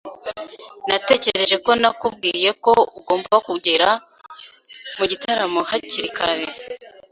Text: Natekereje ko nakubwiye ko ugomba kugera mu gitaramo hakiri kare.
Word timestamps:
Natekereje 0.87 1.55
ko 1.65 1.71
nakubwiye 1.81 2.49
ko 2.63 2.71
ugomba 2.99 3.35
kugera 3.47 3.89
mu 4.97 5.05
gitaramo 5.11 5.59
hakiri 5.69 6.09
kare. 6.17 6.45